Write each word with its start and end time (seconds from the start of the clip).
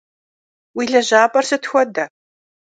Уи 0.75 0.85
лэжьапӏэр 0.91 1.45
сыт 1.49 1.63
хуэдэ? 1.69 2.05